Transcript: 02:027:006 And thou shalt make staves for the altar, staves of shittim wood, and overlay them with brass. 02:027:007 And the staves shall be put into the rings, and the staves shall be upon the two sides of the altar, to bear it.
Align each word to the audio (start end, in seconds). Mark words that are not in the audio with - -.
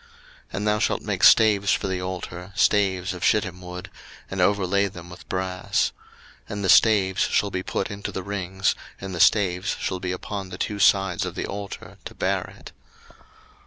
02:027:006 0.01 0.09
And 0.55 0.67
thou 0.67 0.79
shalt 0.79 1.01
make 1.03 1.23
staves 1.23 1.73
for 1.73 1.85
the 1.87 2.01
altar, 2.01 2.51
staves 2.55 3.13
of 3.13 3.23
shittim 3.23 3.61
wood, 3.61 3.91
and 4.31 4.41
overlay 4.41 4.87
them 4.87 5.11
with 5.11 5.29
brass. 5.29 5.91
02:027:007 6.49 6.49
And 6.49 6.65
the 6.65 6.69
staves 6.69 7.21
shall 7.21 7.51
be 7.51 7.61
put 7.61 7.91
into 7.91 8.11
the 8.11 8.23
rings, 8.23 8.73
and 8.99 9.13
the 9.13 9.19
staves 9.19 9.75
shall 9.79 9.99
be 9.99 10.11
upon 10.11 10.49
the 10.49 10.57
two 10.57 10.79
sides 10.79 11.23
of 11.23 11.35
the 11.35 11.45
altar, 11.45 11.99
to 12.05 12.15
bear 12.15 12.51
it. 12.57 12.71